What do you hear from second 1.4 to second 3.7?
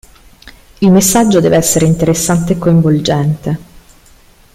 deve essere interessante e coinvolgente.